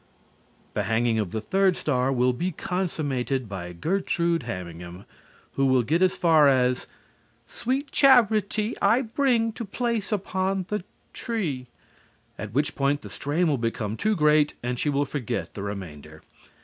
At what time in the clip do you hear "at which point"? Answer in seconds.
12.39-13.03